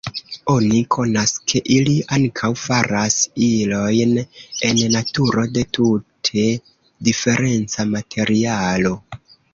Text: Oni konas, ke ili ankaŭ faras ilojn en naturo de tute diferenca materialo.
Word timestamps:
Oni 0.51 0.77
konas, 0.93 1.33
ke 1.51 1.59
ili 1.73 1.93
ankaŭ 2.17 2.49
faras 2.61 3.17
ilojn 3.49 4.17
en 4.71 4.81
naturo 4.97 5.47
de 5.59 5.67
tute 5.79 6.47
diferenca 7.11 7.87
materialo. 7.95 8.97